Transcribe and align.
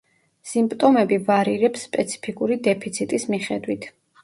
სიმპტომები 0.51 1.19
ვარირებს 1.27 1.85
სპეციფიკური 1.89 2.59
დეფიციტის 2.71 3.29
მიხედვით. 3.37 3.89